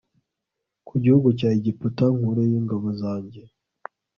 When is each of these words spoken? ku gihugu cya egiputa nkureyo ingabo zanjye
ku 0.87 0.93
gihugu 1.03 1.27
cya 1.39 1.49
egiputa 1.57 2.05
nkureyo 2.15 2.55
ingabo 2.61 2.87
zanjye 3.01 3.41